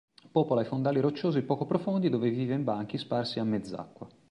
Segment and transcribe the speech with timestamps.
[0.31, 4.07] Popola i fondali rocciosi poco profondi dove vive in banchi sparsi a mezz'acqua.